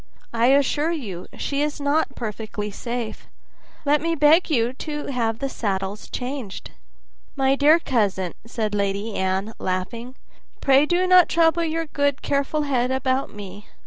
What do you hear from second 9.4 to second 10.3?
laughing,